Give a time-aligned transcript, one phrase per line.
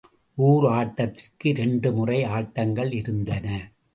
[0.37, 3.71] ஓர் ஆட்டத்திற்கு இரண்டு முறை ஆட்டங்கள் இருந்தன.